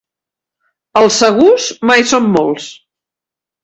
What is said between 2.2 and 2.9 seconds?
molts.